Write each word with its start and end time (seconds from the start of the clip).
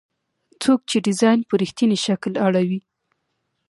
څوک 0.61 0.79
چې 0.89 0.97
ډیزاین 1.05 1.39
په 1.49 1.53
رښتیني 1.61 1.97
شکل 2.05 2.33
اړوي. 2.47 2.79